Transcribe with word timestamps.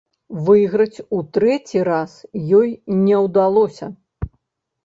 Выйграць 0.45 1.03
у 1.17 1.19
трэці 1.37 1.83
раз 1.89 2.11
ёй 2.61 2.73
не 3.05 3.17
ўдалося. 3.27 3.93